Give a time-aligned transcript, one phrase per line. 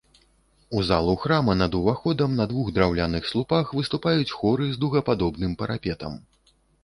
[0.77, 6.13] У залу храма над уваходам на двух драўляных слупах выступаюць хоры з дугападобным парапетам.